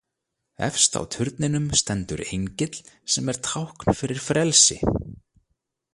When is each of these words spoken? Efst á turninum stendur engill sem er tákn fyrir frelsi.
Efst 0.67 0.91
á 0.99 1.01
turninum 1.15 1.67
stendur 1.79 2.21
engill 2.33 2.75
sem 3.11 3.25
er 3.33 3.37
tákn 3.47 3.97
fyrir 3.99 4.23
frelsi. 4.29 4.79